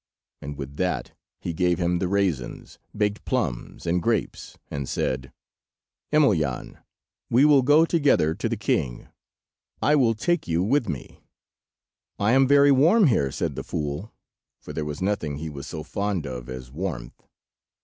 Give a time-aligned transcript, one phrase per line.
[0.41, 5.31] and with that he gave him the raisins, baked plums, and grapes, and said—
[6.11, 6.79] "Emelyan,
[7.29, 9.09] we will go together to the king.
[9.79, 11.19] I will take you with me."
[12.17, 14.11] "I am very warm here," said the fool,
[14.59, 17.21] for there was nothing he was so fond of as warmth.